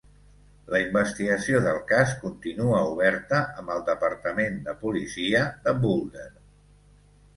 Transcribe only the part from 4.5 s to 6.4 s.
de policia de Boulder.